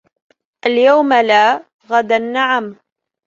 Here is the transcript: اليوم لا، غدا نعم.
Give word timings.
اليوم 0.67 1.09
لا، 1.29 1.45
غدا 1.89 2.17
نعم. 2.35 2.65